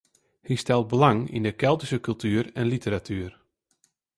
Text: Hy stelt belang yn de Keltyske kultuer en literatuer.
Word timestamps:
Hy 0.47 0.55
stelt 0.61 0.87
belang 0.91 1.19
yn 1.35 1.45
de 1.45 1.53
Keltyske 1.61 1.99
kultuer 2.07 2.45
en 2.59 2.71
literatuer. 2.73 3.31